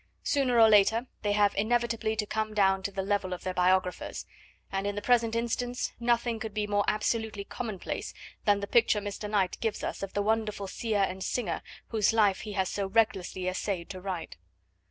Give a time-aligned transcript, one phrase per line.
[0.23, 4.25] Sooner or later they have inevitably to come down to the level of their biographers,
[4.71, 8.11] and in the present instance nothing could be more absolutely commonplace
[8.45, 9.29] than the picture Mr.
[9.29, 13.47] Knight gives us of the wonderful seer and singer whose life he has so recklessly
[13.47, 14.37] essayed to write.